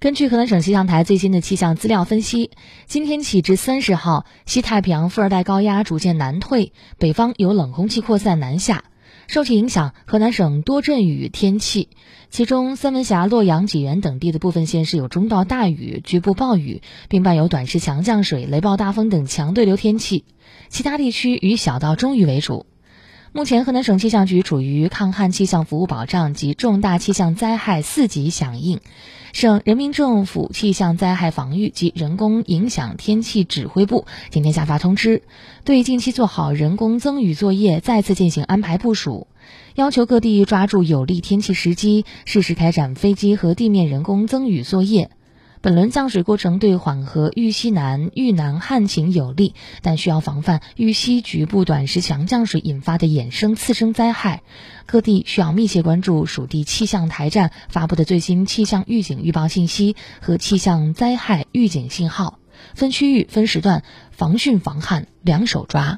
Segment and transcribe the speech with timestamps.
[0.00, 2.52] 根据河南省气象台最新的气象资料分析，
[2.86, 8.84] 今天起至三十号，西太平洋副热带高压逐渐南退，北方有冷空气扩散南下。
[9.26, 11.88] 受其影响，河南省多阵雨天气，
[12.30, 20.24] 其中三门峡、洛阳、济源等地的部分县市有中到大雨，局部暴雨，并伴有短时强降水、雷暴大风等强对流天气。
[20.68, 22.66] 其他地区以小到中雨为主。
[23.32, 28.78] 目前，河南省气象局处于抗旱气象服务保障及重大气象灾害四级响应。
[29.32, 35.22] 省人民政府气象灾害防御及人工影响天气指挥部今天下发通知，
[35.64, 39.26] 对近期做好人工增雨作业再次进行安排部署，
[39.74, 45.10] 要求各地抓住有利天气时机，适时开展飞机和地面人工增雨作业。
[45.60, 54.42] 本轮降水过程对缓和豫西南、豫南旱情有利，但需要防范豫西局部短时强降水引发的衍生次生灾害。
[54.86, 62.38] 各地需要密切关注属地气象台站发布的最新气象预警预报信息和气象灾害预警信号，
[62.74, 65.96] 分区域、分时段防汛防旱两手抓。